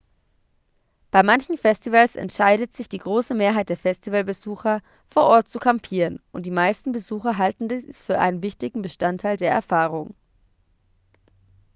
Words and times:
bei 1.11 1.21
manchen 1.21 1.59
festivals 1.59 2.15
entscheidet 2.15 2.73
sich 2.75 2.89
die 2.89 2.97
große 2.97 3.35
mehrheit 3.35 3.69
der 3.69 3.77
festivalbesucher 3.77 4.81
vor 5.05 5.23
ort 5.27 5.47
zu 5.47 5.59
kampieren 5.59 6.19
und 6.31 6.47
die 6.47 6.49
meisten 6.49 6.91
besucher 6.91 7.37
halten 7.37 7.67
dies 7.67 8.01
für 8.01 8.17
einen 8.17 8.41
wichtigen 8.41 8.81
bestandteil 8.81 9.37
der 9.37 9.51
erfahrung 9.51 10.15